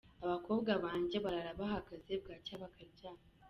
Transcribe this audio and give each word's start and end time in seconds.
Abakobwa 0.25 0.71
banjye 0.85 1.17
barara 1.25 1.53
bahagaze 1.61 2.11
bwacya 2.21 2.55
bakaryama. 2.61 3.23